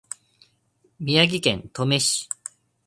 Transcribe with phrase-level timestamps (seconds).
[0.99, 2.27] 宮城県登米市